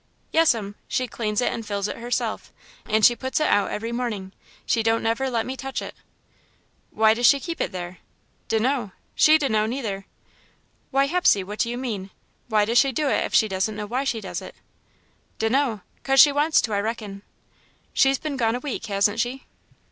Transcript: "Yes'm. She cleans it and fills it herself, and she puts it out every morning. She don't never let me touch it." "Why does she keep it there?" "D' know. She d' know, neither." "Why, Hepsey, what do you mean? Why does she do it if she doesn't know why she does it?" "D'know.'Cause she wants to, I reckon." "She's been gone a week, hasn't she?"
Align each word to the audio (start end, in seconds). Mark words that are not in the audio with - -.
"Yes'm. 0.31 0.73
She 0.87 1.07
cleans 1.07 1.41
it 1.41 1.53
and 1.53 1.63
fills 1.63 1.87
it 1.87 1.97
herself, 1.97 2.51
and 2.87 3.05
she 3.05 3.15
puts 3.15 3.39
it 3.39 3.45
out 3.47 3.69
every 3.69 3.91
morning. 3.91 4.31
She 4.65 4.81
don't 4.81 5.03
never 5.03 5.29
let 5.29 5.45
me 5.45 5.55
touch 5.55 5.79
it." 5.79 5.93
"Why 6.89 7.13
does 7.13 7.27
she 7.27 7.39
keep 7.39 7.61
it 7.61 7.71
there?" 7.71 7.99
"D' 8.47 8.57
know. 8.59 8.93
She 9.13 9.37
d' 9.37 9.47
know, 9.47 9.67
neither." 9.67 10.07
"Why, 10.89 11.05
Hepsey, 11.05 11.43
what 11.43 11.59
do 11.59 11.69
you 11.69 11.77
mean? 11.77 12.09
Why 12.47 12.65
does 12.65 12.79
she 12.79 12.91
do 12.91 13.09
it 13.09 13.23
if 13.25 13.35
she 13.35 13.47
doesn't 13.47 13.75
know 13.75 13.85
why 13.85 14.03
she 14.03 14.21
does 14.21 14.41
it?" 14.41 14.55
"D'know.'Cause 15.37 16.19
she 16.19 16.31
wants 16.31 16.61
to, 16.61 16.73
I 16.73 16.79
reckon." 16.79 17.21
"She's 17.93 18.17
been 18.17 18.37
gone 18.37 18.55
a 18.55 18.59
week, 18.59 18.87
hasn't 18.87 19.19
she?" 19.19 19.45